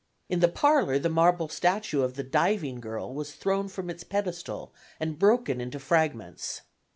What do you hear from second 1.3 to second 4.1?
statue of the "Diving Girl" was thrown from its